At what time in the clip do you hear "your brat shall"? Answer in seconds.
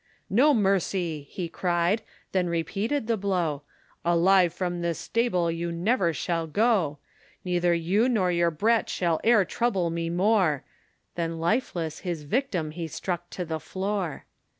8.31-9.19